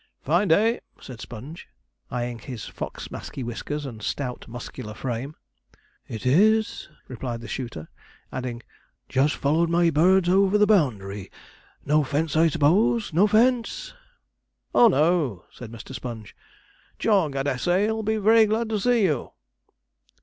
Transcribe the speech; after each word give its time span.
'Fine 0.23 0.47
day!' 0.47 0.79
said 0.99 1.21
Sponge, 1.21 1.67
eyeing 2.09 2.39
his 2.39 2.65
fox 2.65 3.11
maskey 3.11 3.43
whiskers 3.43 3.85
and 3.85 4.01
stout, 4.01 4.47
muscular 4.47 4.95
frame. 4.95 5.35
'It 6.07 6.25
is,' 6.25 6.89
replied 7.07 7.39
the 7.39 7.47
shooter; 7.47 7.87
adding, 8.31 8.63
'just 9.09 9.35
followed 9.35 9.69
my 9.69 9.91
birds 9.91 10.27
over 10.27 10.57
the 10.57 10.65
boundary. 10.65 11.29
No 11.85 12.03
'fence, 12.03 12.35
I 12.35 12.47
s'pose 12.47 13.13
no 13.13 13.27
'fence.' 13.27 13.93
'Oh 14.73 14.87
no,' 14.87 15.45
said 15.51 15.71
Mr. 15.71 15.93
Sponge. 15.93 16.35
'Jog, 16.97 17.35
I 17.35 17.43
dessay, 17.43 17.87
'll 17.91 18.01
be 18.01 18.17
very 18.17 18.47
glad 18.47 18.69
to 18.69 18.79
see 18.79 19.03
you.' 19.03 19.33